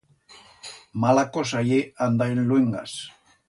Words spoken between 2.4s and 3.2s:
luengas.